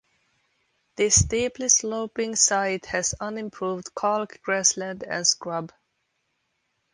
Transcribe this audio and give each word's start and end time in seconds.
This 0.95 1.19
steeply 1.25 1.69
sloping 1.69 2.35
site 2.35 2.87
has 2.87 3.13
unimproved 3.19 3.91
chalk 3.95 4.41
grassland 4.41 5.03
and 5.03 5.27
scrub. 5.27 5.71